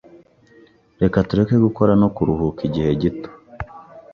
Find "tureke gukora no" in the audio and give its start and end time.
1.27-2.07